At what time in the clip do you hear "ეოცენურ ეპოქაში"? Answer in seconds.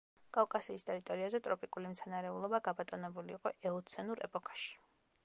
3.73-4.73